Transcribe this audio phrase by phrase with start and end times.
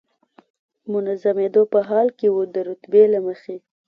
[0.91, 3.55] منظمېدو په حال کې و، د رتبې له مخې.